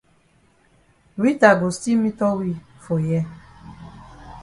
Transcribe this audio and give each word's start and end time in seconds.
Rita 1.23 1.49
go 1.59 1.67
still 1.69 1.99
meetup 1.99 2.39
we 2.39 2.57
for 2.79 2.97
here. 2.99 3.27